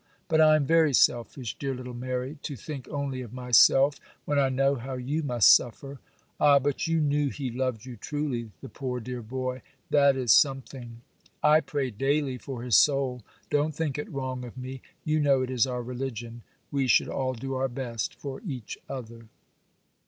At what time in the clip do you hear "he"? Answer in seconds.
7.29-7.51